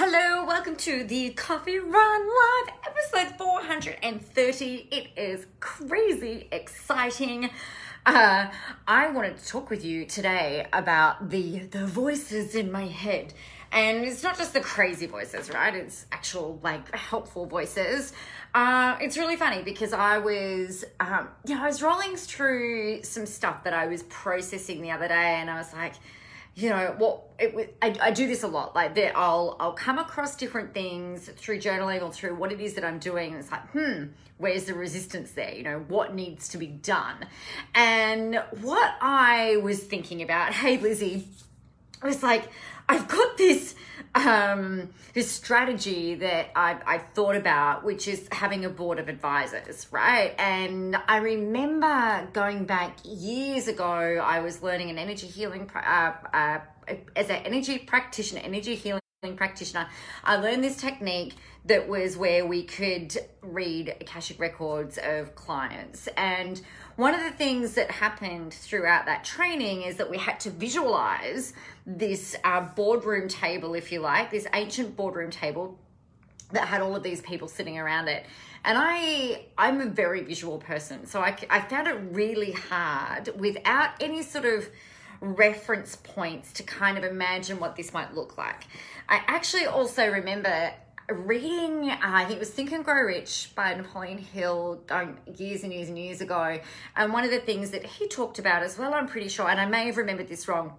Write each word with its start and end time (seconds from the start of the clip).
Hello, 0.00 0.44
welcome 0.44 0.76
to 0.76 1.02
the 1.02 1.30
Coffee 1.30 1.80
Run 1.80 2.28
Live, 2.28 2.74
episode 2.86 3.36
430. 3.36 4.86
It 4.92 5.08
is 5.16 5.44
crazy 5.58 6.46
exciting. 6.52 7.50
Uh, 8.06 8.46
I 8.86 9.10
wanted 9.10 9.38
to 9.38 9.44
talk 9.44 9.70
with 9.70 9.84
you 9.84 10.04
today 10.04 10.68
about 10.72 11.30
the 11.30 11.58
the 11.58 11.84
voices 11.84 12.54
in 12.54 12.70
my 12.70 12.86
head. 12.86 13.34
And 13.72 14.04
it's 14.04 14.22
not 14.22 14.38
just 14.38 14.52
the 14.52 14.60
crazy 14.60 15.06
voices, 15.06 15.50
right? 15.50 15.74
It's 15.74 16.06
actual, 16.12 16.60
like, 16.62 16.94
helpful 16.94 17.46
voices. 17.46 18.12
Uh, 18.54 18.96
it's 19.00 19.18
really 19.18 19.34
funny 19.34 19.64
because 19.64 19.92
I 19.92 20.18
was, 20.18 20.84
um, 21.00 21.28
yeah, 21.44 21.60
I 21.60 21.66
was 21.66 21.82
rolling 21.82 22.14
through 22.16 23.02
some 23.02 23.26
stuff 23.26 23.64
that 23.64 23.74
I 23.74 23.88
was 23.88 24.04
processing 24.04 24.80
the 24.80 24.92
other 24.92 25.08
day, 25.08 25.40
and 25.40 25.50
I 25.50 25.58
was 25.58 25.72
like, 25.72 25.94
you 26.58 26.70
know 26.70 26.94
what 26.98 27.22
it, 27.38 27.76
I, 27.80 27.94
I 28.00 28.10
do 28.10 28.26
this 28.26 28.42
a 28.42 28.48
lot 28.48 28.74
like 28.74 28.96
that 28.96 29.16
i'll 29.16 29.56
i'll 29.60 29.72
come 29.72 29.98
across 29.98 30.34
different 30.34 30.74
things 30.74 31.28
through 31.36 31.60
journaling 31.60 32.02
or 32.02 32.12
through 32.12 32.34
what 32.34 32.50
it 32.50 32.60
is 32.60 32.74
that 32.74 32.84
i'm 32.84 32.98
doing 32.98 33.30
and 33.32 33.40
it's 33.40 33.50
like 33.50 33.66
hmm 33.70 34.06
where's 34.38 34.64
the 34.66 34.74
resistance 34.74 35.32
there? 35.32 35.52
You 35.52 35.64
know 35.64 35.84
what 35.88 36.14
needs 36.14 36.48
to 36.50 36.58
be 36.58 36.68
done? 36.68 37.26
And 37.74 38.42
what 38.60 38.94
i 39.00 39.56
was 39.58 39.80
thinking 39.80 40.22
about 40.22 40.52
hey 40.52 40.78
lizzie 40.78 41.28
i 42.02 42.06
was 42.06 42.22
like 42.22 42.48
i've 42.88 43.08
got 43.08 43.36
this 43.36 43.74
um, 44.26 44.90
this 45.14 45.30
strategy 45.30 46.14
that 46.16 46.50
I, 46.56 46.78
I 46.86 46.98
thought 46.98 47.36
about, 47.36 47.84
which 47.84 48.08
is 48.08 48.28
having 48.32 48.64
a 48.64 48.68
board 48.68 48.98
of 48.98 49.08
advisors, 49.08 49.86
right? 49.90 50.34
And 50.38 50.96
I 51.08 51.18
remember 51.18 52.28
going 52.32 52.64
back 52.64 52.98
years 53.04 53.68
ago, 53.68 53.84
I 53.84 54.40
was 54.40 54.62
learning 54.62 54.90
an 54.90 54.98
energy 54.98 55.26
healing, 55.26 55.70
uh, 55.74 56.12
uh, 56.32 56.58
as 57.16 57.28
an 57.30 57.42
energy 57.44 57.78
practitioner, 57.78 58.40
energy 58.42 58.74
healing 58.74 59.00
practitioner, 59.36 59.88
I 60.24 60.36
learned 60.36 60.62
this 60.62 60.76
technique 60.76 61.34
that 61.68 61.86
was 61.86 62.16
where 62.16 62.46
we 62.46 62.64
could 62.64 63.16
read 63.42 63.94
Akashic 64.00 64.40
records 64.40 64.98
of 65.02 65.34
clients. 65.34 66.08
And 66.16 66.60
one 66.96 67.14
of 67.14 67.20
the 67.20 67.30
things 67.30 67.74
that 67.74 67.90
happened 67.90 68.54
throughout 68.54 69.06
that 69.06 69.22
training 69.22 69.82
is 69.82 69.96
that 69.96 70.10
we 70.10 70.16
had 70.16 70.40
to 70.40 70.50
visualize 70.50 71.52
this 71.86 72.34
uh, 72.42 72.60
boardroom 72.60 73.28
table, 73.28 73.74
if 73.74 73.92
you 73.92 74.00
like, 74.00 74.30
this 74.30 74.46
ancient 74.54 74.96
boardroom 74.96 75.30
table 75.30 75.78
that 76.52 76.66
had 76.66 76.80
all 76.80 76.96
of 76.96 77.02
these 77.02 77.20
people 77.20 77.48
sitting 77.48 77.78
around 77.78 78.08
it. 78.08 78.24
And 78.64 78.78
I, 78.80 79.44
I'm 79.58 79.82
a 79.82 79.86
very 79.86 80.22
visual 80.22 80.58
person, 80.58 81.06
so 81.06 81.20
I, 81.20 81.36
I 81.50 81.60
found 81.60 81.86
it 81.86 81.96
really 82.10 82.52
hard 82.52 83.30
without 83.38 83.90
any 84.00 84.22
sort 84.22 84.46
of 84.46 84.68
reference 85.20 85.96
points 85.96 86.52
to 86.54 86.62
kind 86.62 86.96
of 86.96 87.04
imagine 87.04 87.60
what 87.60 87.76
this 87.76 87.92
might 87.92 88.14
look 88.14 88.38
like. 88.38 88.64
I 89.08 89.20
actually 89.26 89.66
also 89.66 90.08
remember 90.10 90.72
reading, 91.08 91.90
uh, 91.90 91.98
I 92.00 92.24
think 92.24 92.36
it 92.36 92.40
was 92.40 92.50
Think 92.50 92.72
and 92.72 92.84
Grow 92.84 93.02
Rich 93.02 93.52
by 93.54 93.74
Napoleon 93.74 94.18
Hill 94.18 94.82
um, 94.90 95.16
years 95.36 95.62
and 95.62 95.72
years 95.72 95.88
and 95.88 95.98
years 95.98 96.20
ago. 96.20 96.60
And 96.96 97.12
one 97.12 97.24
of 97.24 97.30
the 97.30 97.40
things 97.40 97.70
that 97.70 97.84
he 97.84 98.08
talked 98.08 98.38
about 98.38 98.62
as 98.62 98.78
well, 98.78 98.92
I'm 98.92 99.06
pretty 99.06 99.28
sure, 99.28 99.48
and 99.48 99.58
I 99.58 99.66
may 99.66 99.86
have 99.86 99.96
remembered 99.96 100.28
this 100.28 100.46
wrong. 100.48 100.74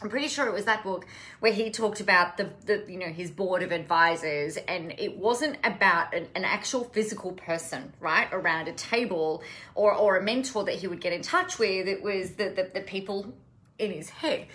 I'm 0.00 0.08
pretty 0.08 0.28
sure 0.28 0.48
it 0.48 0.52
was 0.52 0.64
that 0.64 0.82
book 0.82 1.06
where 1.40 1.52
he 1.52 1.70
talked 1.70 2.00
about 2.00 2.36
the, 2.36 2.50
the 2.66 2.84
you 2.88 2.98
know 2.98 3.06
his 3.06 3.30
board 3.30 3.62
of 3.62 3.70
advisors 3.70 4.56
and 4.56 4.92
it 4.98 5.16
wasn't 5.16 5.58
about 5.62 6.12
an, 6.12 6.26
an 6.34 6.44
actual 6.44 6.82
physical 6.82 7.30
person 7.32 7.92
right 8.00 8.26
around 8.32 8.66
a 8.66 8.72
table 8.72 9.44
or 9.76 9.94
or 9.94 10.16
a 10.16 10.22
mentor 10.22 10.64
that 10.64 10.74
he 10.74 10.88
would 10.88 11.00
get 11.00 11.12
in 11.12 11.22
touch 11.22 11.56
with 11.56 11.86
it 11.86 12.02
was 12.02 12.32
the 12.32 12.48
the, 12.48 12.68
the 12.74 12.80
people 12.80 13.32
in 13.78 13.92
his 13.92 14.10
head 14.10 14.48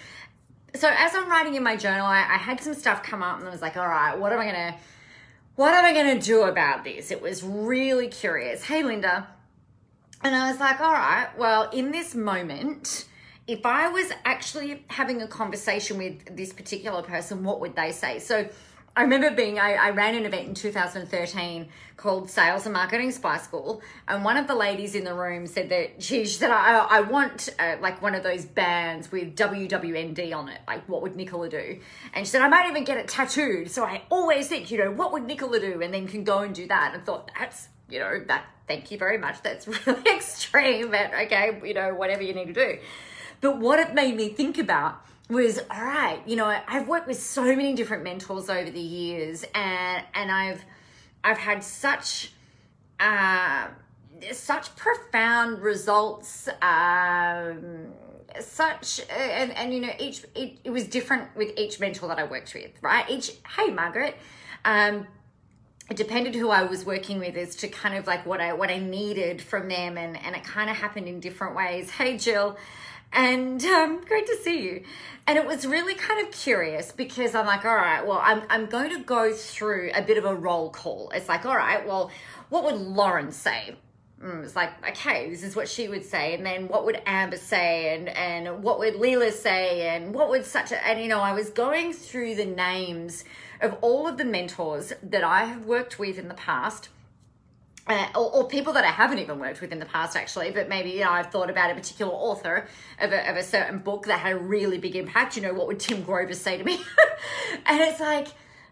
so 0.76 0.90
as 0.90 1.16
I'm 1.16 1.30
writing 1.30 1.56
in 1.56 1.64
my 1.64 1.76
journal, 1.76 2.06
I, 2.06 2.20
I 2.20 2.38
had 2.38 2.62
some 2.62 2.74
stuff 2.74 3.04
come 3.04 3.24
up 3.24 3.40
and 3.40 3.48
I 3.48 3.52
was 3.52 3.62
like, 3.62 3.78
all 3.78 3.88
right, 3.88 4.18
what 4.18 4.34
am 4.34 4.40
I 4.40 4.46
gonna 4.46 4.76
what 5.56 5.74
am 5.74 5.86
I 5.86 5.94
gonna 5.94 6.20
do 6.20 6.44
about 6.44 6.84
this? 6.84 7.10
It 7.10 7.22
was 7.22 7.44
really 7.44 8.08
curious. 8.08 8.64
Hey 8.64 8.84
Linda. 8.84 9.28
And 10.24 10.36
I 10.36 10.50
was 10.50 10.60
like, 10.60 10.80
all 10.82 10.94
right, 10.94 11.30
well, 11.38 11.70
in 11.70 11.92
this 11.92 12.16
moment, 12.16 13.06
if 13.46 13.66
I 13.66 13.90
was 13.90 14.12
actually 14.26 14.84
having 14.90 15.22
a 15.22 15.28
conversation 15.28 15.98
with 15.98 16.36
this 16.36 16.52
particular 16.52 17.02
person, 17.02 17.44
what 17.44 17.60
would 17.62 17.76
they 17.76 17.92
say? 17.92 18.20
So 18.20 18.50
I 18.98 19.04
remember 19.04 19.30
being, 19.30 19.60
I, 19.60 19.76
I, 19.76 19.90
ran 19.92 20.16
an 20.16 20.26
event 20.26 20.48
in 20.48 20.54
2013 20.56 21.68
called 21.98 22.32
Sales 22.32 22.66
and 22.66 22.74
Marketing 22.74 23.12
Spy 23.12 23.38
School. 23.38 23.84
And 24.08 24.26
one 24.26 24.38
of 24.38 24.48
the 24.48 24.56
ladies 24.56 24.96
in 24.96 25.04
the 25.04 25.14
room 25.14 25.46
said 25.46 25.70
that 25.70 26.02
she, 26.02 26.26
she 26.26 26.34
said, 26.34 26.50
I, 26.50 26.78
I 26.80 27.02
want 27.02 27.50
uh, 27.60 27.76
like 27.80 28.02
one 28.02 28.16
of 28.16 28.24
those 28.24 28.46
bands 28.46 29.12
with 29.12 29.36
WWND 29.36 30.36
on 30.36 30.50
it. 30.50 30.62
Like, 30.68 30.90
what 30.90 31.04
would 31.04 31.16
Nicola 31.16 31.48
do? 31.48 31.80
And 32.16 32.26
she 32.26 32.32
said, 32.32 32.42
I 32.42 32.48
might 32.48 32.72
even 32.72 32.86
get 32.86 32.98
it 32.98 33.08
tattooed. 33.08 33.70
So 33.70 33.84
I 33.84 34.02
always 34.10 34.48
think, 34.48 34.72
you 34.72 34.80
know, 34.80 34.90
what 34.90 35.14
would 35.14 35.26
Nicola 35.26 35.60
do? 35.60 35.80
And 35.84 35.94
then 35.94 36.08
can 36.08 36.24
go 36.24 36.40
and 36.40 36.56
do 36.56 36.66
that. 36.66 36.96
And 36.96 37.06
thought, 37.06 37.30
that's, 37.38 37.68
you 37.90 38.00
know, 38.00 38.24
that, 38.26 38.48
thank 38.68 38.90
you 38.90 38.98
very 38.98 39.20
much. 39.20 39.44
That's 39.44 39.68
really 39.86 40.10
extreme. 40.10 40.90
But 40.90 41.14
okay, 41.14 41.62
you 41.64 41.76
know, 41.76 41.94
whatever 41.94 42.24
you 42.24 42.34
need 42.34 42.48
to 42.48 42.54
do. 42.54 42.80
But 43.42 43.60
what 43.60 43.78
it 43.78 43.94
made 43.94 44.16
me 44.16 44.30
think 44.30 44.58
about 44.58 45.06
was 45.30 45.60
all 45.70 45.84
right 45.84 46.22
you 46.26 46.36
know 46.36 46.46
i've 46.68 46.88
worked 46.88 47.08
with 47.08 47.22
so 47.22 47.44
many 47.44 47.74
different 47.74 48.04
mentors 48.04 48.50
over 48.50 48.70
the 48.70 48.80
years 48.80 49.44
and 49.54 50.04
and 50.14 50.32
i've 50.32 50.64
i've 51.24 51.38
had 51.38 51.64
such 51.64 52.32
uh 53.00 53.68
such 54.32 54.76
profound 54.76 55.62
results 55.62 56.48
um 56.62 57.88
such 58.40 59.02
and 59.10 59.52
and 59.52 59.74
you 59.74 59.82
know 59.82 59.92
each 60.00 60.24
it, 60.36 60.58
it 60.64 60.70
was 60.70 60.88
different 60.88 61.36
with 61.36 61.52
each 61.58 61.80
mentor 61.80 62.08
that 62.08 62.20
i 62.20 62.24
worked 62.24 62.54
with 62.54 62.72
right 62.82 63.10
each 63.10 63.32
hey 63.58 63.70
margaret 63.70 64.16
um 64.64 65.06
it 65.90 65.96
depended 65.96 66.36
who 66.36 66.50
I 66.50 66.64
was 66.64 66.86
working 66.86 67.20
with 67.20 67.38
as 67.38 67.56
to 67.58 67.70
kind 67.70 67.96
of 67.96 68.08
like 68.08 68.26
what 68.26 68.42
I 68.42 68.54
what 68.54 68.70
I 68.70 68.78
needed 68.78 69.42
from 69.42 69.70
them 69.70 69.98
and 69.98 70.18
and 70.18 70.36
it 70.36 70.44
kind 70.44 70.70
of 70.70 70.76
happened 70.76 71.08
in 71.08 71.20
different 71.20 71.56
ways. 71.56 71.90
Hey 71.90 72.18
Jill, 72.18 72.58
and 73.14 73.64
um, 73.64 74.04
great 74.06 74.28
to 74.28 74.38
see 74.38 74.64
you. 74.64 74.84
And 75.26 75.38
it 75.38 75.46
was 75.46 75.68
really 75.68 75.94
kind 75.94 76.26
of 76.26 76.34
curious 76.34 76.92
because 76.92 77.36
I'm 77.36 77.46
like, 77.46 77.66
all 77.66 77.76
right, 77.76 78.06
well, 78.06 78.22
I'm, 78.24 78.44
I'm 78.50 78.66
going 78.68 78.92
to 78.92 79.04
go 79.04 79.34
through 79.34 79.92
a 79.94 80.02
bit 80.02 80.18
of 80.18 80.24
a 80.24 80.34
roll 80.34 80.70
call. 80.70 81.10
It's 81.14 81.28
like, 81.28 81.46
all 81.46 81.56
right, 81.56 81.86
well, 81.86 82.12
what 82.50 82.64
would 82.64 82.76
Lauren 82.76 83.32
say? 83.34 83.76
Mm, 84.24 84.46
it's 84.46 84.56
like, 84.56 84.72
okay, 84.92 85.30
this 85.30 85.44
is 85.44 85.56
what 85.56 85.68
she 85.68 85.90
would 85.90 86.06
say. 86.06 86.34
And 86.34 86.46
then 86.46 86.70
what 86.70 86.86
would 86.86 87.02
Amber 87.06 87.38
say? 87.38 87.94
And, 87.94 88.10
and 88.10 88.64
what 88.64 88.80
would 88.80 88.96
Leela 88.96 89.32
say? 89.32 89.90
And 89.90 90.14
what 90.14 90.30
would 90.30 90.46
such 90.46 90.72
a, 90.72 90.88
and 90.88 91.02
you 91.02 91.10
know, 91.10 91.20
I 91.20 91.34
was 91.34 91.50
going 91.50 91.92
through 91.92 92.36
the 92.36 92.46
names 92.46 93.26
of 93.62 93.76
all 93.82 94.08
of 94.08 94.18
the 94.18 94.26
mentors 94.26 94.94
that 95.04 95.24
I 95.24 95.44
have 95.44 95.66
worked 95.66 96.00
with 96.00 96.18
in 96.18 96.30
the 96.30 96.36
past 96.36 96.90
uh, 97.88 98.08
or, 98.16 98.36
or, 98.36 98.48
people 98.48 98.74
that 98.74 98.84
I 98.84 98.92
haven't 98.92 99.20
even 99.20 99.40
worked 99.40 99.62
with 99.62 99.72
in 99.72 99.80
the 99.80 99.86
past, 99.86 100.18
actually, 100.18 100.52
but 100.52 100.68
maybe 100.68 100.92
you 100.92 101.02
know 101.02 101.12
I've 101.12 101.32
thought 101.32 101.50
about 101.50 101.72
a 101.72 101.76
particular 101.76 102.12
author 102.12 102.68
of 103.00 103.12
a, 103.12 103.30
of 103.30 103.38
a 103.38 103.44
certain 103.44 103.80
book 103.80 104.08
that 104.08 104.20
had 104.20 104.34
a 104.34 104.40
really 104.40 104.78
big 104.78 104.96
impact. 104.96 105.36
You 105.38 105.44
know, 105.44 105.54
what 105.54 105.68
would 105.68 105.80
Tim 105.80 106.04
Grover 106.04 106.34
say 106.34 106.58
to 106.58 106.64
me? 106.64 106.76
and 107.66 107.82
it's 107.82 108.00
like, 108.00 108.28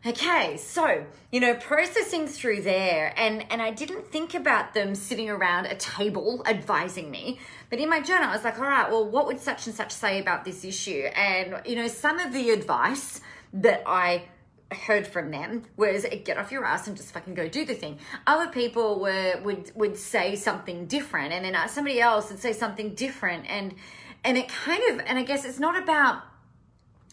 okay, 0.06 0.58
so 0.58 1.06
you 1.32 1.40
know, 1.40 1.56
processing 1.56 2.28
through 2.28 2.64
there, 2.64 3.14
and 3.16 3.46
and 3.50 3.62
I 3.62 3.72
didn't 3.72 4.12
think 4.12 4.34
about 4.34 4.74
them 4.74 4.96
sitting 4.96 5.30
around 5.30 5.68
a 5.68 5.76
table 5.76 6.44
advising 6.46 7.10
me, 7.10 7.40
but 7.70 7.80
in 7.80 7.90
my 7.90 8.02
journal, 8.02 8.30
I 8.30 8.34
was 8.34 8.44
like, 8.44 8.60
all 8.60 8.68
right, 8.68 8.92
well, 8.92 9.10
what 9.10 9.28
would 9.28 9.40
such 9.40 9.66
and 9.66 9.76
such 9.76 9.92
say 9.92 10.20
about 10.20 10.44
this 10.44 10.66
issue? 10.66 11.10
And 11.16 11.62
you 11.66 11.76
know, 11.78 11.88
some 11.88 12.20
of 12.20 12.34
the 12.34 12.50
advice 12.50 13.22
that 13.54 13.84
I 13.86 14.26
heard 14.72 15.06
from 15.06 15.32
them 15.32 15.64
was 15.78 16.06
get 16.24 16.38
off 16.38 16.52
your 16.52 16.66
ass 16.66 16.88
and 16.88 16.98
just 16.98 17.12
fucking 17.14 17.36
go 17.36 17.48
do 17.48 17.66
the 17.66 17.76
thing. 17.76 18.00
Other 18.26 18.52
people 18.52 19.00
were 19.00 19.40
would 19.44 19.72
would 19.76 19.98
say 19.98 20.36
something 20.36 20.86
different, 20.88 21.34
and 21.34 21.46
then 21.46 21.56
uh, 21.56 21.68
somebody 21.68 22.02
else 22.02 22.30
would 22.30 22.40
say 22.40 22.54
something 22.54 22.96
different, 22.96 23.46
and 23.48 23.76
and 24.24 24.38
it 24.38 24.50
kind 24.50 24.84
of 24.92 25.06
and 25.06 25.18
I 25.18 25.24
guess 25.24 25.46
it's 25.46 25.60
not 25.60 25.82
about 25.82 26.24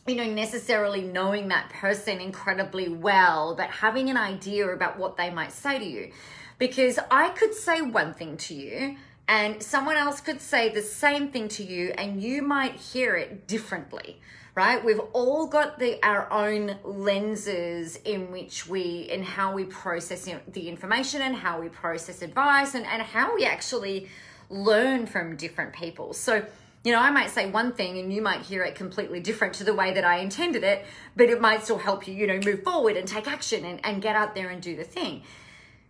you 0.06 0.14
know 0.14 0.26
necessarily 0.26 1.02
knowing 1.02 1.48
that 1.48 1.70
person 1.70 2.20
incredibly 2.20 2.88
well, 2.88 3.54
but 3.54 3.70
having 3.70 4.08
an 4.08 4.16
idea 4.16 4.68
about 4.68 4.98
what 4.98 5.16
they 5.16 5.30
might 5.30 5.52
say 5.52 5.78
to 5.78 5.84
you, 5.84 6.12
because 6.58 6.98
I 7.10 7.28
could 7.30 7.54
say 7.54 7.82
one 7.82 8.14
thing 8.14 8.36
to 8.38 8.54
you. 8.54 8.96
And 9.28 9.62
someone 9.62 9.96
else 9.96 10.20
could 10.20 10.40
say 10.40 10.68
the 10.68 10.82
same 10.82 11.28
thing 11.28 11.48
to 11.50 11.62
you, 11.62 11.94
and 11.96 12.20
you 12.20 12.42
might 12.42 12.74
hear 12.74 13.14
it 13.14 13.46
differently 13.46 14.20
right? 14.54 14.84
We've 14.84 15.00
all 15.12 15.46
got 15.46 15.78
the 15.78 15.98
our 16.02 16.30
own 16.30 16.76
lenses 16.84 17.96
in 18.04 18.30
which 18.30 18.66
we 18.66 19.08
and 19.10 19.24
how 19.24 19.54
we 19.54 19.64
process 19.64 20.28
the 20.48 20.68
information 20.68 21.22
and 21.22 21.34
how 21.34 21.60
we 21.60 21.68
process 21.68 22.20
advice 22.22 22.74
and, 22.74 22.84
and 22.86 23.02
how 23.02 23.34
we 23.34 23.44
actually 23.44 24.08
learn 24.50 25.06
from 25.06 25.36
different 25.36 25.72
people. 25.72 26.12
So, 26.12 26.44
you 26.84 26.92
know, 26.92 26.98
I 26.98 27.10
might 27.10 27.30
say 27.30 27.50
one 27.50 27.72
thing 27.72 27.98
and 27.98 28.12
you 28.12 28.20
might 28.20 28.42
hear 28.42 28.62
it 28.62 28.74
completely 28.74 29.20
different 29.20 29.54
to 29.54 29.64
the 29.64 29.72
way 29.72 29.94
that 29.94 30.04
I 30.04 30.18
intended 30.18 30.64
it, 30.64 30.84
but 31.16 31.30
it 31.30 31.40
might 31.40 31.64
still 31.64 31.78
help 31.78 32.06
you, 32.06 32.12
you 32.14 32.26
know, 32.26 32.38
move 32.44 32.62
forward 32.62 32.96
and 32.96 33.08
take 33.08 33.26
action 33.26 33.64
and, 33.64 33.80
and 33.84 34.02
get 34.02 34.16
out 34.16 34.34
there 34.34 34.50
and 34.50 34.60
do 34.60 34.76
the 34.76 34.84
thing. 34.84 35.22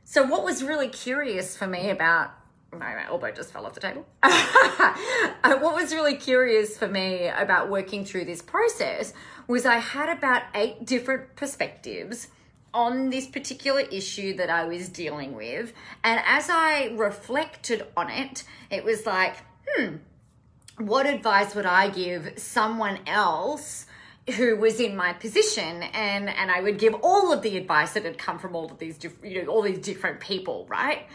So, 0.04 0.24
what 0.24 0.44
was 0.44 0.62
really 0.62 0.88
curious 0.88 1.56
for 1.56 1.66
me 1.66 1.90
about 1.90 2.32
my 2.78 3.06
elbow 3.06 3.30
just 3.30 3.52
fell 3.52 3.66
off 3.66 3.74
the 3.74 3.80
table. 3.80 4.06
what 4.22 5.74
was 5.74 5.92
really 5.92 6.16
curious 6.16 6.78
for 6.78 6.88
me 6.88 7.28
about 7.28 7.70
working 7.70 8.04
through 8.04 8.24
this 8.24 8.40
process 8.40 9.12
was 9.46 9.66
I 9.66 9.76
had 9.76 10.08
about 10.08 10.42
eight 10.54 10.86
different 10.86 11.36
perspectives 11.36 12.28
on 12.74 13.10
this 13.10 13.26
particular 13.26 13.80
issue 13.80 14.34
that 14.36 14.48
I 14.48 14.64
was 14.64 14.88
dealing 14.88 15.34
with. 15.34 15.74
And 16.02 16.20
as 16.26 16.48
I 16.48 16.92
reflected 16.96 17.86
on 17.96 18.10
it, 18.10 18.44
it 18.70 18.84
was 18.84 19.04
like, 19.04 19.36
hmm, 19.68 19.96
what 20.78 21.06
advice 21.06 21.54
would 21.54 21.66
I 21.66 21.90
give 21.90 22.38
someone 22.38 23.00
else 23.06 23.86
who 24.36 24.56
was 24.56 24.78
in 24.78 24.96
my 24.96 25.12
position 25.12 25.82
and 25.82 26.28
and 26.28 26.48
I 26.48 26.60
would 26.60 26.78
give 26.78 26.94
all 27.02 27.32
of 27.32 27.42
the 27.42 27.56
advice 27.56 27.94
that 27.94 28.04
had 28.04 28.18
come 28.18 28.38
from 28.38 28.54
all 28.54 28.70
of 28.70 28.78
these 28.78 28.96
different 28.96 29.34
you 29.34 29.42
know 29.42 29.50
all 29.50 29.62
these 29.62 29.80
different 29.80 30.20
people 30.20 30.64
right 30.68 31.06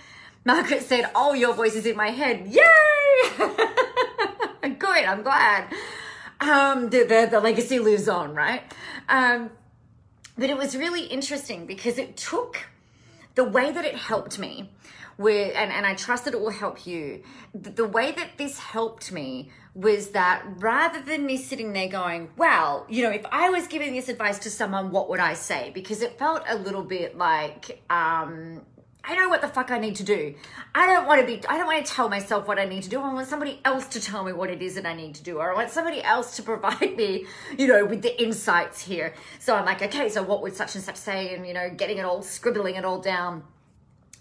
Margaret 0.47 0.81
said 0.81 1.11
oh 1.13 1.33
your 1.33 1.53
voice 1.53 1.75
is 1.75 1.85
in 1.85 1.97
my 1.97 2.09
head 2.09 2.47
yay 2.47 3.38
good 4.79 5.03
I'm 5.03 5.21
glad 5.21 5.73
um 6.39 6.89
the, 6.89 7.03
the, 7.03 7.27
the 7.29 7.41
legacy 7.41 7.79
lives 7.79 8.07
on 8.07 8.33
right 8.33 8.63
um 9.09 9.51
but 10.38 10.49
it 10.49 10.55
was 10.55 10.77
really 10.77 11.03
interesting 11.07 11.65
because 11.65 11.97
it 11.97 12.15
took 12.15 12.67
the 13.35 13.44
way 13.44 13.71
that 13.71 13.83
it 13.83 13.95
helped 13.95 14.39
me 14.39 14.71
where 15.17 15.47
and, 15.57 15.71
and 15.71 15.85
I 15.85 15.95
trust 15.95 16.25
that 16.25 16.33
it 16.33 16.39
will 16.39 16.51
help 16.51 16.88
you. 16.88 17.23
The, 17.53 17.71
the 17.71 17.85
way 17.85 18.11
that 18.11 18.38
this 18.38 18.59
helped 18.59 19.11
me 19.11 19.51
was 19.73 20.09
that 20.09 20.44
rather 20.57 21.01
than 21.01 21.25
me 21.25 21.38
sitting 21.38 21.73
there 21.73 21.88
going, 21.88 22.29
well, 22.38 22.85
you 22.88 23.03
know, 23.03 23.09
if 23.09 23.25
I 23.31 23.49
was 23.49 23.67
giving 23.67 23.94
this 23.94 24.09
advice 24.09 24.39
to 24.39 24.49
someone, 24.49 24.91
what 24.91 25.09
would 25.09 25.19
I 25.19 25.33
say? 25.33 25.71
Because 25.73 26.01
it 26.01 26.17
felt 26.17 26.44
a 26.47 26.55
little 26.55 26.83
bit 26.83 27.17
like, 27.17 27.81
um, 27.89 28.61
I 29.09 29.15
know 29.15 29.30
what 29.30 29.39
the 29.39 29.48
fuck 29.48 29.71
I 29.71 29.77
need 29.77 29.95
to 29.95 30.04
do. 30.04 30.36
I 30.75 30.86
don't 30.86 31.07
want 31.07 31.21
to 31.21 31.25
be, 31.25 31.42
I 31.48 31.57
don't 31.57 31.65
want 31.65 31.86
to 31.86 31.89
tell 31.89 32.09
myself 32.09 32.45
what 32.45 32.59
I 32.59 32.65
need 32.65 32.83
to 32.83 32.89
do. 32.89 33.00
I 33.00 33.13
want 33.13 33.25
somebody 33.30 33.62
else 33.63 33.88
to 33.88 34.01
tell 34.01 34.25
me 34.25 34.33
what 34.33 34.50
it 34.50 34.62
is 34.62 34.75
that 34.75 34.86
I 34.86 34.94
need 34.94 35.15
to 35.15 35.24
do. 35.24 35.38
Or 35.38 35.54
I 35.54 35.56
want 35.56 35.69
somebody 35.69 36.04
else 36.04 36.36
to 36.36 36.44
provide 36.51 36.98
me, 36.98 37.25
you 37.57 37.68
know, 37.68 37.86
with 37.86 38.01
the 38.01 38.21
insights 38.21 38.81
here. 38.81 39.13
So 39.39 39.56
I'm 39.56 39.63
like, 39.63 39.81
okay, 39.81 40.09
so 40.09 40.24
what 40.24 40.42
would 40.42 40.57
such 40.57 40.75
and 40.75 40.83
such 40.83 40.98
say? 40.98 41.33
And, 41.33 41.48
you 41.48 41.54
know, 41.54 41.69
getting 41.69 42.00
it 42.00 42.04
all, 42.04 42.21
scribbling 42.21 42.75
it 42.75 42.83
all 42.83 43.00
down. 43.00 43.44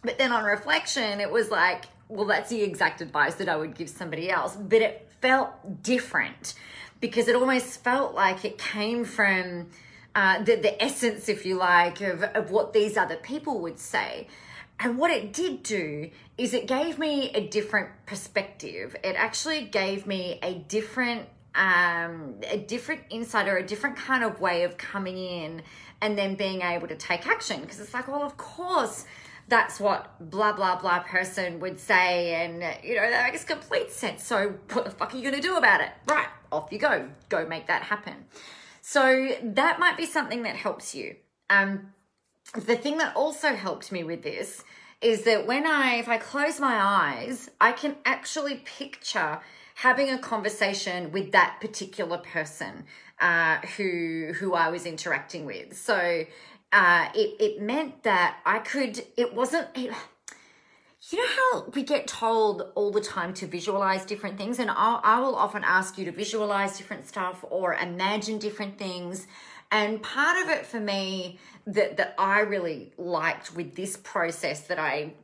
But 0.03 0.19
then 0.19 0.31
on 0.31 0.45
reflection, 0.45 1.21
it 1.21 1.33
was 1.33 1.51
like, 1.51 1.87
well, 2.09 2.27
that's 2.27 2.51
the 2.51 2.63
exact 2.63 3.01
advice 3.01 3.35
that 3.37 3.49
I 3.49 3.57
would 3.57 3.75
give 3.75 3.91
somebody 3.91 4.31
else. 4.31 4.55
But 4.55 4.83
it 4.83 5.11
felt 5.21 5.83
different 5.83 6.55
because 7.01 7.27
it 7.27 7.35
almost 7.35 7.83
felt 7.83 8.15
like 8.15 8.45
it 8.45 8.57
came 8.57 9.05
from 9.05 9.69
uh, 10.15 10.45
the, 10.45 10.55
the 10.55 10.81
essence, 10.81 11.29
if 11.29 11.45
you 11.45 11.57
like, 11.57 12.01
of, 12.03 12.23
of 12.23 12.53
what 12.53 12.73
these 12.73 12.97
other 12.97 13.17
people 13.17 13.61
would 13.61 13.81
say. 13.81 14.29
And 14.79 14.99
what 14.99 15.11
it 15.11 15.33
did 15.33 15.63
do 15.63 16.11
is 16.37 16.53
it 16.53 16.67
gave 16.67 16.99
me 16.99 17.31
a 17.31 17.47
different 17.47 17.91
perspective. 18.05 18.95
It 19.03 19.17
actually 19.17 19.63
gave 19.63 20.07
me 20.07 20.39
a 20.43 20.55
different 20.55 21.29
um, 21.55 22.35
a 22.47 22.59
different 22.59 23.01
insight 23.09 23.49
or 23.49 23.57
a 23.57 23.67
different 23.67 23.97
kind 23.97 24.23
of 24.23 24.41
way 24.41 24.65
of 24.65 24.77
coming 24.77 25.17
in 25.17 25.63
and 26.03 26.19
then 26.19 26.35
being 26.35 26.61
able 26.61 26.87
to 26.87 26.97
take 26.97 27.27
action. 27.27 27.63
Because 27.63 27.81
it's 27.81 27.95
like, 27.95 28.09
well, 28.09 28.23
of 28.23 28.37
course, 28.37 29.07
that's 29.49 29.81
what 29.81 30.31
blah 30.31 30.53
blah 30.53 30.79
blah 30.79 31.01
person 31.01 31.61
would 31.61 31.79
say 31.79 32.35
and 32.35 32.65
you 32.83 32.97
know 32.97 33.09
that 33.09 33.31
makes 33.31 33.45
complete 33.45 33.91
sense. 33.91 34.25
So 34.25 34.55
what 34.73 34.85
the 34.85 34.91
fuck 34.91 35.15
are 35.15 35.19
you 35.19 35.31
to 35.31 35.41
do 35.41 35.57
about 35.57 35.81
it? 35.81 35.91
Right 36.07 36.29
off 36.53 36.69
you 36.71 36.79
go. 36.79 37.09
Go 37.29 37.47
make 37.47 37.67
that 37.69 37.83
happen. 37.83 38.27
So 38.83 39.29
that 39.43 39.79
might 39.79 39.97
be 39.97 40.07
something 40.07 40.43
that 40.43 40.57
helps 40.57 40.95
you. 40.95 41.17
Um 41.49 41.93
the 42.55 42.77
thing 42.77 42.99
that 42.99 43.15
also 43.17 43.55
helped 43.55 43.91
me 43.93 44.05
with 44.05 44.23
this 44.23 44.65
is 45.01 45.25
that 45.25 45.47
when 45.47 45.67
i 45.67 45.97
if 45.97 46.09
i 46.09 46.17
close 46.17 46.59
my 46.59 46.77
eyes 46.81 47.51
i 47.61 47.73
can 47.73 47.97
actually 48.05 48.57
picture 48.65 49.41
having 49.77 50.09
a 50.11 50.19
conversation 50.19 51.13
with 51.13 51.33
that 51.33 51.59
particular 51.61 52.17
person 52.19 52.85
uh, 53.21 53.59
who 53.77 54.33
who 54.39 54.55
I 54.55 54.69
was 54.69 54.87
interacting 54.87 55.45
with. 55.47 55.77
So 55.77 56.25
uh, 56.73 57.09
it, 57.15 57.37
it 57.41 57.63
meant 57.63 58.03
that 58.03 58.39
I 58.45 58.59
could, 58.59 59.05
it 59.17 59.35
wasn't, 59.35 59.69
it, 59.75 59.93
you 61.11 61.19
know 61.19 61.29
how 61.29 61.71
we 61.75 61.83
get 61.83 62.07
told 62.07 62.73
all 62.75 62.91
the 62.91 63.01
time 63.01 63.33
to 63.35 63.47
visualize 63.47 64.05
different 64.05 64.37
things? 64.37 64.59
And 64.59 64.71
I'll, 64.71 65.01
I 65.05 65.21
will 65.21 65.37
often 65.37 65.63
ask 65.65 65.97
you 65.97 66.05
to 66.07 66.13
visualize 66.13 66.77
different 66.77 67.07
stuff 67.07 67.45
or 67.49 67.75
imagine 67.75 68.39
different 68.39 68.79
things. 68.79 69.27
And 69.71 70.03
part 70.03 70.43
of 70.43 70.49
it 70.51 70.67
for 70.67 70.81
me 70.81 71.39
that, 71.67 71.97
that 71.97 72.15
I 72.19 72.41
really 72.41 72.93
liked 72.97 73.55
with 73.55 73.75
this 73.75 73.97
process 73.97 74.63
that 74.69 74.79
I 74.79 75.15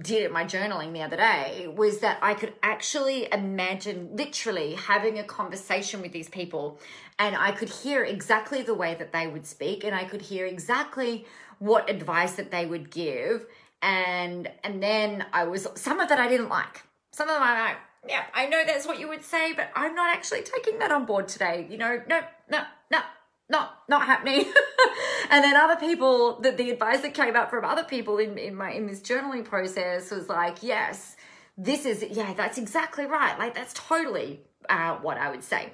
did 0.00 0.24
at 0.24 0.32
my 0.32 0.44
journaling 0.44 0.92
the 0.92 1.02
other 1.02 1.16
day 1.16 1.68
was 1.68 2.00
that 2.00 2.18
I 2.20 2.34
could 2.34 2.54
actually 2.62 3.28
imagine 3.32 4.10
literally 4.14 4.74
having 4.74 5.20
a 5.20 5.24
conversation 5.24 6.02
with 6.02 6.10
these 6.10 6.28
people 6.28 6.80
and 7.18 7.36
I 7.36 7.52
could 7.52 7.68
hear 7.68 8.02
exactly 8.02 8.62
the 8.62 8.74
way 8.74 8.96
that 8.96 9.12
they 9.12 9.28
would 9.28 9.46
speak 9.46 9.84
and 9.84 9.94
I 9.94 10.04
could 10.04 10.22
hear 10.22 10.46
exactly 10.46 11.26
what 11.60 11.88
advice 11.88 12.32
that 12.32 12.50
they 12.50 12.66
would 12.66 12.90
give 12.90 13.46
and 13.82 14.50
and 14.64 14.82
then 14.82 15.26
I 15.32 15.44
was 15.44 15.68
some 15.76 16.00
of 16.00 16.08
that 16.08 16.18
I 16.18 16.26
didn't 16.26 16.48
like. 16.48 16.82
Some 17.12 17.28
of 17.28 17.34
them 17.34 17.42
I'm 17.42 17.68
like, 17.68 17.76
yeah, 18.08 18.24
I 18.34 18.46
know 18.46 18.64
that's 18.66 18.86
what 18.86 18.98
you 18.98 19.08
would 19.08 19.22
say, 19.22 19.52
but 19.52 19.70
I'm 19.76 19.94
not 19.94 20.14
actually 20.14 20.42
taking 20.42 20.80
that 20.80 20.90
on 20.90 21.06
board 21.06 21.28
today. 21.28 21.68
You 21.70 21.78
know, 21.78 22.02
no, 22.08 22.20
no, 22.50 22.62
no, 22.90 22.98
not 23.48 23.78
not 23.88 24.06
happening. 24.06 24.52
And 25.30 25.42
then 25.42 25.56
other 25.56 25.76
people 25.76 26.40
that 26.42 26.58
the 26.58 26.70
advice 26.70 27.00
that 27.00 27.14
came 27.14 27.34
up 27.34 27.48
from 27.50 27.64
other 27.64 27.82
people 27.82 28.18
in, 28.18 28.36
in 28.36 28.54
my 28.54 28.70
in 28.72 28.86
this 28.86 29.00
journaling 29.00 29.44
process 29.44 30.10
was 30.10 30.28
like 30.28 30.62
yes 30.62 31.16
this 31.56 31.86
is 31.86 32.04
yeah 32.10 32.34
that's 32.34 32.58
exactly 32.58 33.06
right. 33.06 33.38
Like 33.38 33.54
that's 33.54 33.72
totally 33.72 34.42
uh, 34.68 34.96
what 34.96 35.18
i 35.18 35.30
would 35.30 35.42
say 35.42 35.70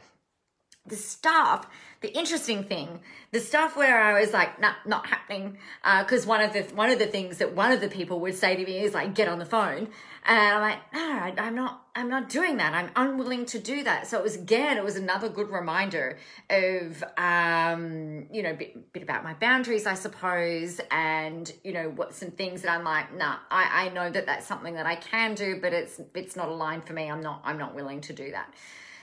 the 0.87 0.97
stuff 0.97 1.67
the 2.01 2.17
interesting 2.17 2.65
thing 2.65 3.01
the 3.33 3.41
stuff 3.41 3.77
where 3.77 4.01
i 4.01 4.19
was 4.19 4.33
like 4.33 4.59
nah 4.61 4.73
not 4.87 5.07
happening 5.07 5.59
because 6.01 6.25
uh, 6.25 6.29
one 6.29 6.41
of 6.41 6.53
the 6.53 6.63
one 6.75 6.91
of 6.91 6.99
the 6.99 7.07
things 7.07 7.39
that 7.39 7.55
one 7.55 7.71
of 7.71 7.81
the 7.81 7.89
people 7.89 8.21
would 8.21 8.35
say 8.35 8.57
to 8.57 8.65
me 8.65 8.79
is 8.81 8.95
like 8.95 9.15
get 9.15 9.29
on 9.29 9.39
the 9.39 9.45
phone. 9.45 9.89
And 10.27 10.39
i'm 10.39 10.61
like 10.61 10.79
no 10.93 11.43
i'm 11.43 11.55
not 11.55 11.85
i'm 11.95 12.09
not 12.09 12.29
doing 12.29 12.57
that. 12.59 12.73
I'm 12.73 12.91
unwilling 12.97 13.47
to 13.47 13.59
do 13.59 13.85
that. 13.85 14.07
So 14.07 14.19
it 14.19 14.23
was 14.23 14.37
again 14.37 14.79
it 14.79 14.85
was 14.85 14.97
another 14.97 15.29
good 15.29 15.51
reminder 15.51 16.19
of 16.49 17.05
um 17.19 18.27
you 18.33 18.43
know 18.43 18.55
bit, 18.55 18.93
bit 18.93 19.03
about 19.03 19.23
my 19.23 19.35
boundaries 19.35 19.87
i 19.87 19.95
suppose 19.95 20.81
and 20.91 21.53
you 21.65 21.73
know 21.73 21.91
what 21.91 22.15
some 22.15 22.31
things 22.31 22.63
that 22.63 22.71
i'm 22.71 22.85
like 22.85 23.15
nah 23.17 23.37
i 23.51 23.87
i 23.87 23.89
know 23.91 24.11
that 24.11 24.27
that's 24.27 24.47
something 24.47 24.75
that 24.75 24.87
i 24.87 24.95
can 24.95 25.35
do 25.35 25.61
but 25.61 25.73
it's 25.73 26.01
it's 26.15 26.37
not 26.37 26.49
aligned 26.49 26.85
for 26.85 26.95
me. 26.95 27.11
I'm 27.11 27.23
not 27.23 27.43
i'm 27.45 27.59
not 27.59 27.75
willing 27.75 28.01
to 28.03 28.13
do 28.13 28.31
that 28.33 28.53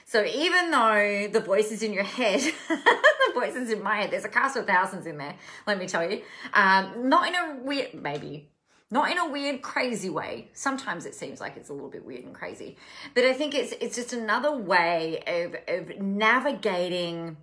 so 0.08 0.24
even 0.24 0.70
though 0.70 1.28
the 1.30 1.40
voice 1.40 1.70
is 1.70 1.82
in 1.82 1.92
your 1.92 2.02
head, 2.02 2.40
the 2.68 3.32
voice 3.34 3.54
is 3.54 3.70
in 3.70 3.82
my 3.82 3.96
head, 3.96 4.10
there's 4.10 4.24
a 4.24 4.30
cast 4.30 4.56
of 4.56 4.66
thousands 4.66 5.04
in 5.04 5.18
there, 5.18 5.34
let 5.66 5.78
me 5.78 5.86
tell 5.86 6.10
you. 6.10 6.22
Um, 6.54 7.10
not 7.10 7.28
in 7.28 7.34
a 7.34 7.62
weird, 7.62 7.92
maybe, 7.92 8.48
not 8.90 9.10
in 9.10 9.18
a 9.18 9.28
weird, 9.28 9.60
crazy 9.60 10.08
way. 10.08 10.48
Sometimes 10.54 11.04
it 11.04 11.14
seems 11.14 11.42
like 11.42 11.58
it's 11.58 11.68
a 11.68 11.74
little 11.74 11.90
bit 11.90 12.06
weird 12.06 12.24
and 12.24 12.34
crazy, 12.34 12.78
but 13.14 13.24
I 13.24 13.34
think 13.34 13.54
it's 13.54 13.72
it's 13.82 13.96
just 13.96 14.14
another 14.14 14.56
way 14.56 15.22
of 15.26 15.56
of 15.68 16.00
navigating 16.00 17.36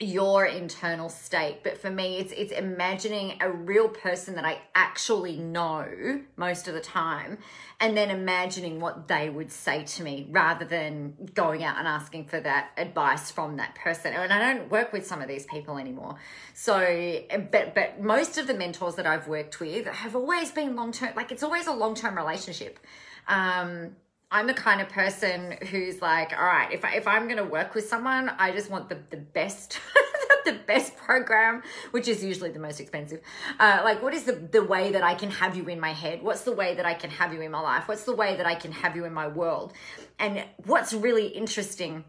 your 0.00 0.46
internal 0.46 1.08
state 1.08 1.58
but 1.64 1.76
for 1.76 1.90
me 1.90 2.18
it's 2.18 2.32
it's 2.32 2.52
imagining 2.52 3.36
a 3.40 3.50
real 3.50 3.88
person 3.88 4.36
that 4.36 4.44
I 4.44 4.60
actually 4.72 5.36
know 5.36 6.20
most 6.36 6.68
of 6.68 6.74
the 6.74 6.80
time 6.80 7.38
and 7.80 7.96
then 7.96 8.08
imagining 8.08 8.78
what 8.78 9.08
they 9.08 9.28
would 9.28 9.50
say 9.50 9.82
to 9.82 10.04
me 10.04 10.28
rather 10.30 10.64
than 10.64 11.14
going 11.34 11.64
out 11.64 11.78
and 11.78 11.88
asking 11.88 12.26
for 12.26 12.38
that 12.38 12.70
advice 12.76 13.32
from 13.32 13.56
that 13.56 13.74
person. 13.74 14.12
And 14.12 14.32
I 14.32 14.54
don't 14.54 14.70
work 14.70 14.92
with 14.92 15.04
some 15.04 15.20
of 15.20 15.26
these 15.26 15.46
people 15.46 15.78
anymore. 15.78 16.14
So 16.54 17.20
but 17.50 17.74
but 17.74 18.00
most 18.00 18.38
of 18.38 18.46
the 18.46 18.54
mentors 18.54 18.94
that 18.96 19.06
I've 19.06 19.26
worked 19.26 19.58
with 19.58 19.86
have 19.86 20.14
always 20.14 20.52
been 20.52 20.76
long 20.76 20.92
term 20.92 21.10
like 21.16 21.32
it's 21.32 21.42
always 21.42 21.66
a 21.66 21.72
long 21.72 21.96
term 21.96 22.16
relationship. 22.16 22.78
Um 23.26 23.96
I'm 24.30 24.46
the 24.46 24.54
kind 24.54 24.80
of 24.80 24.90
person 24.90 25.56
who's 25.70 26.02
like, 26.02 26.32
all 26.38 26.44
right, 26.44 26.70
if, 26.70 26.84
I, 26.84 26.94
if 26.96 27.08
I'm 27.08 27.24
going 27.24 27.38
to 27.38 27.44
work 27.44 27.74
with 27.74 27.88
someone, 27.88 28.28
I 28.38 28.52
just 28.52 28.70
want 28.70 28.90
the, 28.90 28.98
the 29.08 29.16
best, 29.16 29.80
the 30.44 30.52
best 30.66 30.96
program, 30.96 31.62
which 31.92 32.08
is 32.08 32.22
usually 32.22 32.50
the 32.50 32.58
most 32.58 32.78
expensive. 32.78 33.22
Uh, 33.58 33.80
like, 33.82 34.02
what 34.02 34.12
is 34.12 34.24
the, 34.24 34.32
the 34.32 34.62
way 34.62 34.92
that 34.92 35.02
I 35.02 35.14
can 35.14 35.30
have 35.30 35.56
you 35.56 35.64
in 35.68 35.80
my 35.80 35.92
head? 35.92 36.22
What's 36.22 36.42
the 36.42 36.52
way 36.52 36.74
that 36.74 36.84
I 36.84 36.92
can 36.92 37.08
have 37.08 37.32
you 37.32 37.40
in 37.40 37.50
my 37.50 37.60
life? 37.60 37.88
What's 37.88 38.04
the 38.04 38.14
way 38.14 38.36
that 38.36 38.44
I 38.44 38.54
can 38.54 38.70
have 38.72 38.94
you 38.96 39.06
in 39.06 39.14
my 39.14 39.28
world? 39.28 39.72
And 40.18 40.44
what's 40.66 40.92
really 40.92 41.28
interesting 41.28 42.04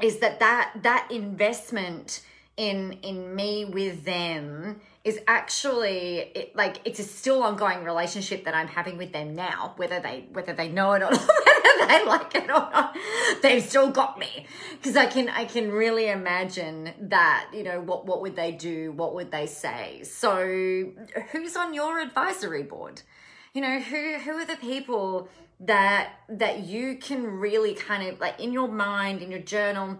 is 0.00 0.18
that 0.18 0.38
that, 0.38 0.74
that 0.82 1.08
investment 1.10 2.20
in, 2.56 2.92
in 3.02 3.34
me 3.34 3.64
with 3.64 4.04
them 4.04 4.80
is 5.04 5.20
actually 5.28 6.18
it, 6.34 6.56
like 6.56 6.80
it's 6.84 6.98
a 6.98 7.04
still 7.04 7.42
ongoing 7.42 7.84
relationship 7.84 8.44
that 8.44 8.54
I'm 8.54 8.66
having 8.66 8.96
with 8.96 9.12
them 9.12 9.34
now, 9.34 9.74
whether 9.76 10.00
they 10.00 10.26
whether 10.32 10.52
they 10.52 10.68
know 10.68 10.92
it 10.94 11.02
or 11.02 11.10
not, 11.10 11.28
whether 11.28 11.86
they 11.86 12.04
like 12.04 12.34
it 12.34 12.44
or 12.44 12.48
not. 12.48 12.96
They've 13.42 13.62
still 13.62 13.90
got 13.90 14.18
me 14.18 14.46
because 14.72 14.96
I 14.96 15.06
can 15.06 15.28
I 15.28 15.44
can 15.44 15.70
really 15.70 16.08
imagine 16.08 16.92
that 17.02 17.50
you 17.52 17.62
know 17.62 17.80
what 17.80 18.06
what 18.06 18.22
would 18.22 18.34
they 18.34 18.52
do, 18.52 18.90
what 18.92 19.14
would 19.14 19.30
they 19.30 19.46
say. 19.46 20.02
So 20.02 20.92
who's 21.30 21.56
on 21.56 21.74
your 21.74 22.00
advisory 22.00 22.62
board? 22.62 23.02
You 23.54 23.60
know, 23.60 23.78
who 23.78 24.18
who 24.18 24.32
are 24.32 24.46
the 24.46 24.56
people 24.56 25.28
that 25.60 26.14
that 26.28 26.60
you 26.60 26.96
can 26.96 27.24
really 27.26 27.74
kind 27.74 28.08
of 28.08 28.18
like 28.18 28.40
in 28.40 28.52
your 28.52 28.68
mind, 28.68 29.22
in 29.22 29.30
your 29.30 29.40
journal, 29.40 29.98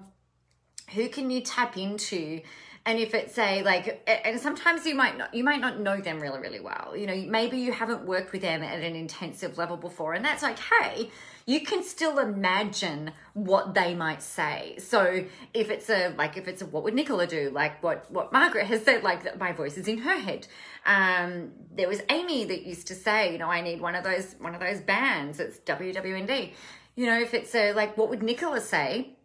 who 0.94 1.08
can 1.08 1.30
you 1.30 1.40
tap 1.40 1.76
into? 1.76 2.40
And 2.84 3.00
if 3.00 3.14
it's 3.14 3.36
a 3.36 3.64
like 3.64 4.08
and 4.24 4.38
sometimes 4.38 4.86
you 4.86 4.94
might 4.94 5.18
not 5.18 5.34
you 5.34 5.42
might 5.42 5.60
not 5.60 5.80
know 5.80 6.00
them 6.00 6.20
really 6.20 6.38
really 6.38 6.60
well. 6.60 6.94
You 6.96 7.06
know 7.08 7.16
maybe 7.16 7.58
you 7.58 7.72
haven't 7.72 8.06
worked 8.06 8.30
with 8.30 8.42
them 8.42 8.62
at 8.62 8.78
an 8.78 8.94
intensive 8.94 9.58
level 9.58 9.76
before 9.76 10.14
and 10.14 10.24
that's 10.24 10.44
okay. 10.44 11.10
You 11.46 11.62
can 11.62 11.82
still 11.82 12.20
imagine 12.20 13.10
what 13.34 13.74
they 13.74 13.94
might 13.94 14.22
say. 14.22 14.76
So 14.78 15.24
if 15.52 15.68
it's 15.68 15.90
a 15.90 16.14
like 16.16 16.36
if 16.36 16.46
it's 16.46 16.62
a 16.62 16.66
what 16.66 16.84
would 16.84 16.94
nicola 16.94 17.26
do? 17.26 17.50
Like 17.52 17.82
what 17.82 18.08
what 18.08 18.32
margaret 18.32 18.66
has 18.66 18.84
said 18.84 19.02
like 19.02 19.36
my 19.36 19.50
voice 19.50 19.76
is 19.76 19.88
in 19.88 19.98
her 19.98 20.20
head. 20.20 20.46
Um 20.84 21.50
there 21.74 21.88
was 21.88 22.02
amy 22.08 22.44
that 22.44 22.62
used 22.62 22.86
to 22.86 22.94
say 22.94 23.32
you 23.32 23.38
know 23.38 23.50
i 23.50 23.60
need 23.62 23.80
one 23.80 23.96
of 23.96 24.04
those 24.04 24.36
one 24.38 24.54
of 24.54 24.60
those 24.60 24.80
bands. 24.80 25.40
It's 25.40 25.58
wwnd 25.58 26.52
you 26.94 27.06
know 27.06 27.18
if 27.18 27.34
it's 27.34 27.52
a 27.56 27.72
like 27.72 27.98
what 27.98 28.08
would 28.10 28.22
nicola 28.22 28.60
say 28.60 29.15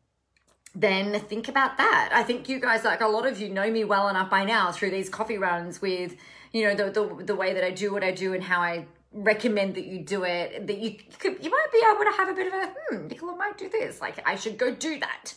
then 0.73 1.19
think 1.21 1.47
about 1.47 1.77
that. 1.77 2.09
I 2.13 2.23
think 2.23 2.47
you 2.47 2.59
guys, 2.59 2.83
like 2.83 3.01
a 3.01 3.07
lot 3.07 3.25
of 3.25 3.39
you, 3.39 3.49
know 3.49 3.69
me 3.69 3.83
well 3.83 4.07
enough 4.07 4.29
by 4.29 4.45
now 4.45 4.71
through 4.71 4.91
these 4.91 5.09
coffee 5.09 5.37
runs 5.37 5.81
with, 5.81 6.15
you 6.53 6.63
know, 6.63 6.75
the 6.75 6.91
the, 6.91 7.23
the 7.25 7.35
way 7.35 7.53
that 7.53 7.63
I 7.63 7.71
do 7.71 7.91
what 7.91 8.03
I 8.03 8.11
do 8.11 8.33
and 8.33 8.43
how 8.43 8.61
I 8.61 8.85
recommend 9.11 9.75
that 9.75 9.85
you 9.85 9.99
do 9.99 10.23
it. 10.23 10.67
That 10.67 10.77
you 10.77 10.95
could, 11.19 11.43
you 11.43 11.49
might 11.49 11.67
be 11.73 11.83
able 11.85 12.05
to 12.05 12.17
have 12.17 12.29
a 12.29 12.33
bit 12.33 12.47
of 12.47 12.53
a 12.53 12.73
hmm, 12.89 13.07
Nicola 13.07 13.35
might 13.35 13.57
do 13.57 13.69
this. 13.69 13.99
Like 13.99 14.25
I 14.25 14.35
should 14.35 14.57
go 14.57 14.73
do 14.73 14.99
that. 14.99 15.33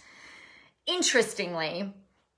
Interestingly, 0.86 1.92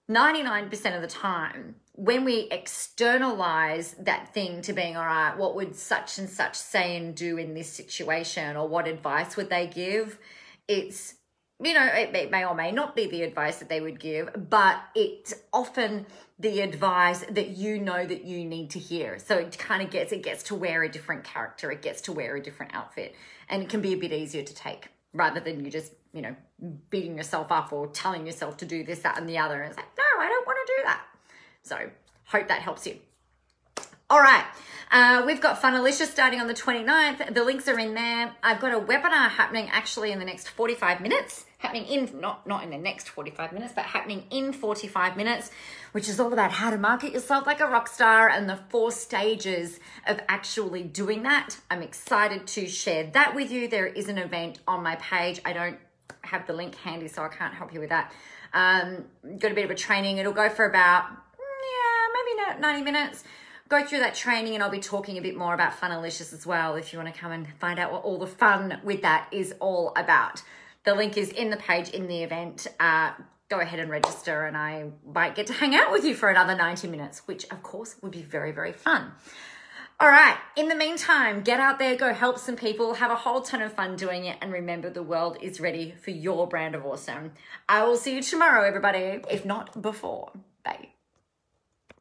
ninety 0.08 0.42
nine 0.42 0.70
percent 0.70 0.94
of 0.94 1.02
the 1.02 1.08
time, 1.08 1.76
when 1.92 2.24
we 2.24 2.48
externalize 2.50 3.94
that 3.98 4.32
thing 4.32 4.62
to 4.62 4.72
being 4.72 4.96
all 4.96 5.04
right, 5.04 5.36
what 5.36 5.54
would 5.54 5.76
such 5.76 6.18
and 6.18 6.30
such 6.30 6.54
say 6.54 6.96
and 6.96 7.14
do 7.14 7.36
in 7.36 7.52
this 7.52 7.70
situation, 7.70 8.56
or 8.56 8.66
what 8.66 8.88
advice 8.88 9.36
would 9.36 9.50
they 9.50 9.66
give? 9.66 10.18
It's 10.66 11.14
you 11.62 11.72
know, 11.72 11.86
it 11.86 12.30
may, 12.30 12.44
or 12.44 12.54
may 12.54 12.70
not 12.70 12.94
be 12.94 13.06
the 13.06 13.22
advice 13.22 13.58
that 13.58 13.68
they 13.68 13.80
would 13.80 13.98
give, 13.98 14.48
but 14.50 14.78
it's 14.94 15.34
often 15.52 16.06
the 16.38 16.60
advice 16.60 17.24
that 17.30 17.50
you 17.50 17.78
know 17.78 18.04
that 18.04 18.24
you 18.24 18.44
need 18.44 18.70
to 18.70 18.78
hear. 18.78 19.18
So 19.18 19.36
it 19.36 19.56
kind 19.56 19.82
of 19.82 19.90
gets 19.90 20.12
it 20.12 20.22
gets 20.22 20.42
to 20.44 20.54
wear 20.54 20.82
a 20.82 20.88
different 20.88 21.24
character, 21.24 21.70
it 21.70 21.80
gets 21.80 22.02
to 22.02 22.12
wear 22.12 22.36
a 22.36 22.42
different 22.42 22.74
outfit, 22.74 23.14
and 23.48 23.62
it 23.62 23.70
can 23.70 23.80
be 23.80 23.94
a 23.94 23.96
bit 23.96 24.12
easier 24.12 24.42
to 24.42 24.54
take 24.54 24.88
rather 25.14 25.40
than 25.40 25.64
you 25.64 25.70
just 25.70 25.92
you 26.12 26.20
know 26.20 26.36
beating 26.90 27.16
yourself 27.16 27.50
up 27.50 27.72
or 27.72 27.86
telling 27.86 28.26
yourself 28.26 28.58
to 28.58 28.66
do 28.66 28.84
this, 28.84 28.98
that, 29.00 29.18
and 29.18 29.26
the 29.26 29.38
other. 29.38 29.62
And 29.62 29.70
it's 29.70 29.78
like, 29.78 29.96
no, 29.96 30.22
I 30.22 30.28
don't 30.28 30.46
want 30.46 30.58
to 30.66 30.72
do 30.76 30.82
that. 30.84 31.02
So 31.62 31.90
hope 32.24 32.48
that 32.48 32.60
helps 32.60 32.86
you. 32.86 32.98
All 34.08 34.20
right. 34.20 34.44
Uh, 34.92 35.24
we've 35.26 35.40
got 35.40 35.60
Funnelicious 35.60 36.06
starting 36.06 36.40
on 36.40 36.46
the 36.46 36.54
29th. 36.54 37.34
The 37.34 37.42
links 37.42 37.66
are 37.66 37.76
in 37.76 37.94
there. 37.94 38.32
I've 38.40 38.60
got 38.60 38.72
a 38.72 38.78
webinar 38.78 39.28
happening 39.28 39.68
actually 39.72 40.12
in 40.12 40.20
the 40.20 40.24
next 40.24 40.48
45 40.48 41.00
minutes, 41.00 41.44
happening 41.58 41.86
in, 41.86 42.20
not, 42.20 42.46
not 42.46 42.62
in 42.62 42.70
the 42.70 42.78
next 42.78 43.08
45 43.08 43.52
minutes, 43.52 43.72
but 43.74 43.84
happening 43.84 44.22
in 44.30 44.52
45 44.52 45.16
minutes, 45.16 45.50
which 45.90 46.08
is 46.08 46.20
all 46.20 46.32
about 46.32 46.52
how 46.52 46.70
to 46.70 46.78
market 46.78 47.12
yourself 47.14 47.48
like 47.48 47.58
a 47.58 47.66
rock 47.66 47.88
star 47.88 48.28
and 48.28 48.48
the 48.48 48.60
four 48.68 48.92
stages 48.92 49.80
of 50.06 50.20
actually 50.28 50.84
doing 50.84 51.24
that. 51.24 51.56
I'm 51.68 51.82
excited 51.82 52.46
to 52.46 52.68
share 52.68 53.10
that 53.10 53.34
with 53.34 53.50
you. 53.50 53.66
There 53.66 53.88
is 53.88 54.08
an 54.08 54.18
event 54.18 54.60
on 54.68 54.84
my 54.84 54.94
page. 54.96 55.40
I 55.44 55.52
don't 55.52 55.78
have 56.22 56.46
the 56.46 56.52
link 56.52 56.76
handy, 56.76 57.08
so 57.08 57.24
I 57.24 57.28
can't 57.28 57.54
help 57.54 57.74
you 57.74 57.80
with 57.80 57.88
that. 57.88 58.12
Um, 58.54 59.06
got 59.40 59.50
a 59.50 59.54
bit 59.54 59.64
of 59.64 59.72
a 59.72 59.74
training. 59.74 60.18
It'll 60.18 60.32
go 60.32 60.48
for 60.48 60.64
about, 60.64 61.06
yeah, 61.10 62.52
maybe 62.52 62.60
90 62.60 62.82
minutes 62.82 63.24
go 63.68 63.84
through 63.84 64.00
that 64.00 64.14
training 64.14 64.54
and 64.54 64.62
I'll 64.62 64.70
be 64.70 64.80
talking 64.80 65.18
a 65.18 65.22
bit 65.22 65.36
more 65.36 65.54
about 65.54 65.72
Funnelicious 65.72 66.32
as 66.32 66.46
well 66.46 66.76
if 66.76 66.92
you 66.92 66.98
want 66.98 67.12
to 67.12 67.18
come 67.20 67.32
and 67.32 67.46
find 67.58 67.78
out 67.78 67.92
what 67.92 68.02
all 68.04 68.18
the 68.18 68.26
fun 68.26 68.80
with 68.84 69.02
that 69.02 69.28
is 69.32 69.54
all 69.60 69.92
about. 69.96 70.42
The 70.84 70.94
link 70.94 71.16
is 71.16 71.30
in 71.30 71.50
the 71.50 71.56
page 71.56 71.90
in 71.90 72.06
the 72.06 72.22
event. 72.22 72.66
Uh, 72.78 73.12
go 73.48 73.60
ahead 73.60 73.78
and 73.78 73.90
register 73.90 74.44
and 74.44 74.56
I 74.56 74.90
might 75.12 75.34
get 75.34 75.46
to 75.48 75.52
hang 75.52 75.74
out 75.74 75.92
with 75.92 76.04
you 76.04 76.14
for 76.14 76.28
another 76.28 76.54
90 76.54 76.88
minutes, 76.88 77.26
which 77.26 77.44
of 77.50 77.62
course 77.62 77.96
would 78.02 78.12
be 78.12 78.22
very, 78.22 78.52
very 78.52 78.72
fun. 78.72 79.12
All 79.98 80.08
right, 80.08 80.36
in 80.56 80.68
the 80.68 80.74
meantime, 80.74 81.40
get 81.40 81.58
out 81.58 81.78
there, 81.78 81.96
go 81.96 82.12
help 82.12 82.38
some 82.38 82.54
people, 82.54 82.94
have 82.94 83.10
a 83.10 83.16
whole 83.16 83.40
ton 83.40 83.62
of 83.62 83.72
fun 83.72 83.96
doing 83.96 84.26
it, 84.26 84.36
and 84.42 84.52
remember 84.52 84.90
the 84.90 85.02
world 85.02 85.38
is 85.40 85.58
ready 85.58 85.94
for 86.02 86.10
your 86.10 86.46
brand 86.46 86.74
of 86.74 86.84
awesome. 86.84 87.32
I 87.66 87.82
will 87.84 87.96
see 87.96 88.14
you 88.14 88.22
tomorrow, 88.22 88.66
everybody, 88.66 89.22
if 89.30 89.46
not 89.46 89.80
before. 89.80 90.32
Bye. 90.62 90.90